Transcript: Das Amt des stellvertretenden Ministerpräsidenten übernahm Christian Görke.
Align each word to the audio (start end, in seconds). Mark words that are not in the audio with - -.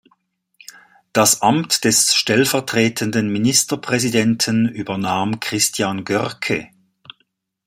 Das 1.13 1.43
Amt 1.43 1.83
des 1.83 2.15
stellvertretenden 2.15 3.29
Ministerpräsidenten 3.31 4.67
übernahm 4.67 5.39
Christian 5.39 6.05
Görke. 6.05 6.69